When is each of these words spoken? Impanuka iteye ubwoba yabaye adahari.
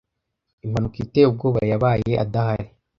Impanuka 0.65 0.97
iteye 1.05 1.25
ubwoba 1.27 1.59
yabaye 1.71 2.11
adahari. 2.23 2.67